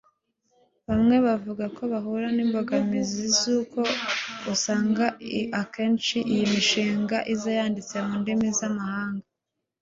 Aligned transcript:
bamwe 0.87 1.15
bavuga 1.25 1.65
ko 1.75 1.81
bahura 1.91 2.27
n’imbogamizi 2.35 3.23
z’uko 3.39 3.79
usanga 4.53 5.05
akenshi 5.61 6.17
iyi 6.33 6.45
mishinga 6.53 7.17
iza 7.33 7.49
yanditse 7.57 7.95
mu 8.05 8.13
ndimi 8.21 8.49
z’amahanga 8.59 9.25